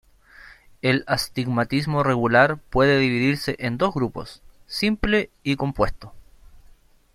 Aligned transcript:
El 0.81 1.03
astigmatismo 1.05 2.01
regular 2.01 2.57
puede 2.57 2.97
dividirse 2.97 3.55
en 3.59 3.77
dos 3.77 3.93
grupos: 3.93 4.41
simple 4.65 5.29
y 5.43 5.57
compuesto. 5.57 6.11